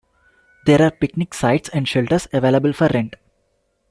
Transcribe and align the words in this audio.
There 0.65 0.81
are 0.81 0.89
picnic 0.89 1.31
sites 1.35 1.69
and 1.69 1.87
shelters 1.87 2.27
available 2.33 2.73
for 2.73 2.87
rent. 2.87 3.17